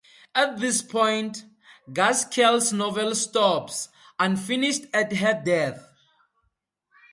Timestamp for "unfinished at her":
4.19-5.39